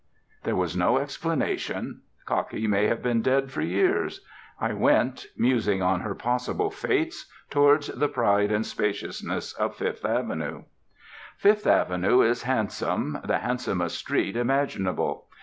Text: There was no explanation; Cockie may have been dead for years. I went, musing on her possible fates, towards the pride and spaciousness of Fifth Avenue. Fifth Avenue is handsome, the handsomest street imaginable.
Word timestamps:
There 0.45 0.55
was 0.55 0.75
no 0.75 0.97
explanation; 0.97 2.01
Cockie 2.25 2.65
may 2.67 2.87
have 2.87 3.03
been 3.03 3.21
dead 3.21 3.51
for 3.51 3.61
years. 3.61 4.25
I 4.59 4.73
went, 4.73 5.27
musing 5.37 5.83
on 5.83 5.99
her 6.01 6.15
possible 6.15 6.71
fates, 6.71 7.29
towards 7.51 7.85
the 7.85 8.07
pride 8.07 8.51
and 8.51 8.65
spaciousness 8.65 9.53
of 9.53 9.75
Fifth 9.75 10.03
Avenue. 10.03 10.63
Fifth 11.37 11.67
Avenue 11.67 12.21
is 12.23 12.41
handsome, 12.41 13.19
the 13.23 13.37
handsomest 13.37 13.95
street 13.95 14.35
imaginable. 14.35 15.27